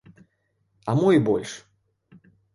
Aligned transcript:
А 0.89 0.95
мо 1.01 1.11
і 1.17 1.21
больш. 1.29 1.53